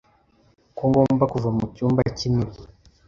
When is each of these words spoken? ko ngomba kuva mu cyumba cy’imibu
ko 0.77 0.83
ngomba 0.89 1.23
kuva 1.33 1.49
mu 1.57 1.63
cyumba 1.75 2.01
cy’imibu 2.17 2.61